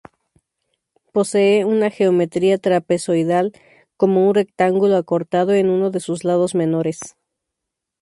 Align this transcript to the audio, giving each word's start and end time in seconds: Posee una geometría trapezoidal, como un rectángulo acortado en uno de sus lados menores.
Posee 1.13 1.63
una 1.63 1.91
geometría 1.91 2.57
trapezoidal, 2.57 3.53
como 3.97 4.27
un 4.27 4.33
rectángulo 4.33 4.97
acortado 4.97 5.53
en 5.53 5.69
uno 5.69 5.91
de 5.91 5.99
sus 5.99 6.23
lados 6.23 6.55
menores. 6.55 7.15